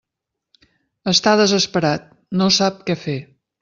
[1.13, 2.11] Està desesperat,
[2.43, 3.19] no sap què fer.